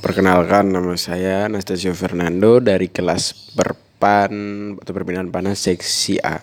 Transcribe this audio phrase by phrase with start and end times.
[0.00, 4.32] Perkenalkan nama saya Anastasio Fernando dari kelas Perpan
[4.80, 6.40] atau Perpindahan Panas seksi A.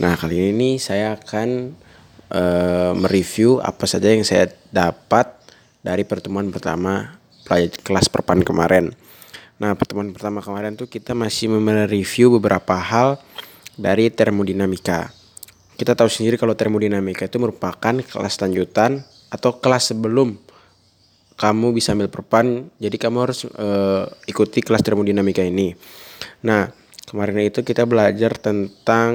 [0.00, 1.76] Nah, kali ini saya akan
[2.32, 5.28] uh, mereview apa saja yang saya dapat
[5.84, 7.20] dari pertemuan pertama
[7.84, 8.96] kelas Perpan kemarin.
[9.60, 13.20] Nah, pertemuan pertama kemarin tuh kita masih mereview beberapa hal
[13.76, 15.12] dari termodinamika.
[15.76, 20.48] Kita tahu sendiri kalau termodinamika itu merupakan kelas lanjutan atau kelas sebelum
[21.40, 25.72] kamu bisa ambil perpan jadi kamu harus uh, ikuti kelas termodinamika ini.
[26.44, 26.68] Nah
[27.08, 29.12] kemarin itu kita belajar tentang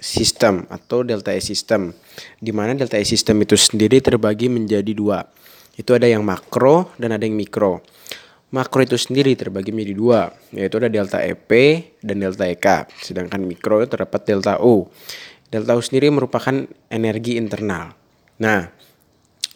[0.00, 1.92] sistem atau delta E sistem
[2.40, 5.20] di mana delta E sistem itu sendiri terbagi menjadi dua.
[5.76, 7.84] Itu ada yang makro dan ada yang mikro.
[8.52, 10.20] Makro itu sendiri terbagi menjadi dua
[10.56, 11.48] yaitu ada delta EP
[12.00, 14.88] dan delta EK sedangkan mikro terdapat delta U.
[15.52, 17.92] Delta U sendiri merupakan energi internal.
[18.40, 18.81] Nah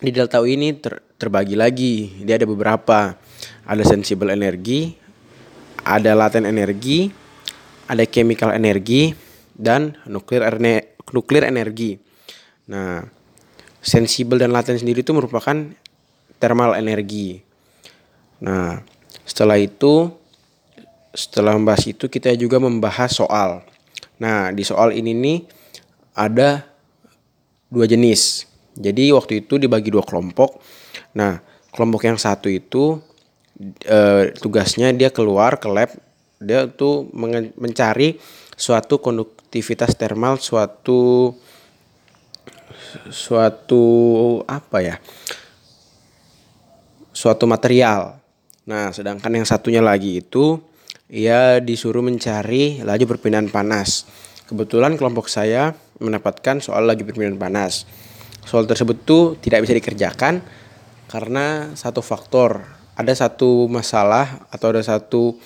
[0.01, 2.25] di delta U ini ter terbagi lagi.
[2.25, 3.17] Dia ada beberapa.
[3.67, 4.95] Ada sensible energi,
[5.83, 7.11] ada laten energi,
[7.91, 9.11] ada chemical energi,
[9.57, 10.47] dan nuklir
[11.11, 11.99] nuklir energi.
[12.71, 13.03] Nah,
[13.83, 15.55] sensible dan laten sendiri itu merupakan
[16.39, 17.43] thermal energi.
[18.43, 18.83] Nah,
[19.27, 20.11] setelah itu
[21.17, 23.65] setelah membahas itu kita juga membahas soal.
[24.21, 25.39] Nah, di soal ini nih
[26.13, 26.67] ada
[27.73, 28.45] dua jenis.
[28.77, 30.61] Jadi waktu itu dibagi dua kelompok.
[31.17, 31.41] Nah,
[31.73, 33.01] kelompok yang satu itu
[33.85, 35.91] e, tugasnya dia keluar ke lab,
[36.37, 37.09] dia tuh
[37.57, 38.21] mencari
[38.53, 41.33] suatu konduktivitas termal, suatu
[43.09, 43.85] suatu
[44.45, 44.97] apa ya?
[47.17, 48.21] suatu material.
[48.69, 50.61] Nah, sedangkan yang satunya lagi itu
[51.09, 54.05] ia disuruh mencari laju perpindahan panas.
[54.45, 57.89] Kebetulan kelompok saya mendapatkan soal laju perpindahan panas.
[58.47, 60.39] Soal tersebut tuh tidak bisa dikerjakan
[61.11, 62.63] karena satu faktor
[62.95, 65.37] ada satu masalah atau ada satu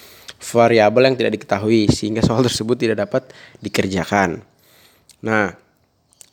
[0.40, 3.32] variabel yang tidak diketahui sehingga soal tersebut tidak dapat
[3.64, 4.44] dikerjakan.
[5.20, 5.52] Nah,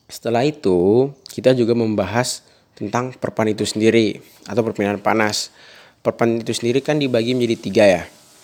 [0.07, 2.43] setelah itu kita juga membahas
[2.77, 5.51] tentang perpan itu sendiri atau perpindahan panas.
[5.99, 8.03] Perpan itu sendiri kan dibagi menjadi tiga ya,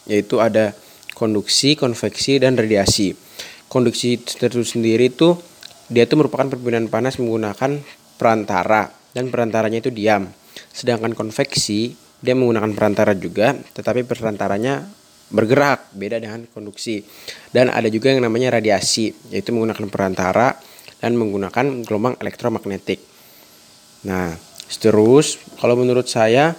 [0.09, 0.75] yaitu ada
[1.15, 3.15] konduksi, konveksi, dan radiasi.
[3.71, 5.39] Konduksi itu sendiri itu
[5.87, 7.79] dia itu merupakan perpindahan panas menggunakan
[8.17, 10.29] perantara dan perantaranya itu diam.
[10.73, 11.93] Sedangkan konveksi
[12.23, 14.87] dia menggunakan perantara juga, tetapi perantaranya
[15.33, 17.03] bergerak, beda dengan konduksi.
[17.51, 20.55] Dan ada juga yang namanya radiasi, yaitu menggunakan perantara
[21.03, 23.03] dan menggunakan gelombang elektromagnetik.
[24.07, 24.31] Nah,
[24.79, 26.55] terus kalau menurut saya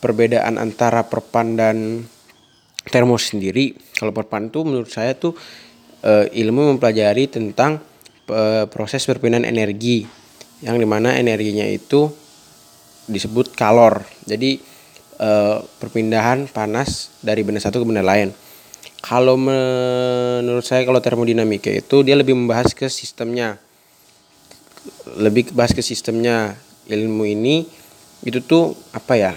[0.00, 1.76] perbedaan antara perpan dan
[2.88, 5.36] termos sendiri, kalau perpan itu menurut saya tuh
[6.00, 7.80] e, ilmu mempelajari tentang
[8.28, 10.23] e, proses perpindahan energi
[10.62, 12.12] yang di mana energinya itu
[13.08, 14.04] disebut kalor.
[14.28, 14.60] Jadi
[15.18, 15.30] e,
[15.80, 18.30] perpindahan panas dari benda satu ke benda lain.
[19.04, 23.60] Kalau menurut saya kalau termodinamika itu dia lebih membahas ke sistemnya.
[25.20, 26.56] Lebih bahas ke sistemnya.
[26.84, 27.64] Ilmu ini
[28.24, 29.32] itu tuh apa ya?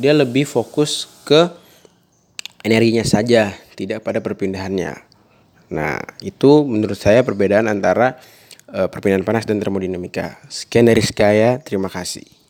[0.00, 1.48] Dia lebih fokus ke
[2.64, 4.96] energinya saja, tidak pada perpindahannya.
[5.72, 8.16] Nah, itu menurut saya perbedaan antara
[8.74, 10.42] uh, perpindahan panas dan termodinamika.
[10.50, 12.43] Sekian dari saya, terima kasih.